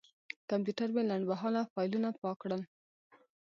کمپیوټر 0.49 0.87
مې 0.95 1.03
لنډمهاله 1.09 1.61
فایلونه 1.73 2.09
پاک 2.21 2.37
کړل. 2.41 2.61